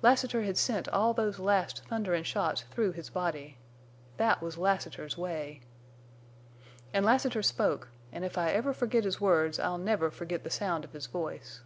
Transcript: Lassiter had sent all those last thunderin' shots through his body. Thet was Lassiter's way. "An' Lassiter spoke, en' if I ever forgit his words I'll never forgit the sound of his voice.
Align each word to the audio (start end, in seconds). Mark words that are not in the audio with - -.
Lassiter 0.00 0.42
had 0.44 0.56
sent 0.56 0.86
all 0.90 1.12
those 1.12 1.40
last 1.40 1.82
thunderin' 1.88 2.22
shots 2.22 2.62
through 2.70 2.92
his 2.92 3.10
body. 3.10 3.58
Thet 4.16 4.40
was 4.40 4.56
Lassiter's 4.56 5.18
way. 5.18 5.62
"An' 6.94 7.02
Lassiter 7.02 7.42
spoke, 7.42 7.88
en' 8.12 8.22
if 8.22 8.38
I 8.38 8.50
ever 8.52 8.72
forgit 8.72 9.02
his 9.02 9.20
words 9.20 9.58
I'll 9.58 9.78
never 9.78 10.08
forgit 10.12 10.44
the 10.44 10.50
sound 10.50 10.84
of 10.84 10.92
his 10.92 11.06
voice. 11.08 11.62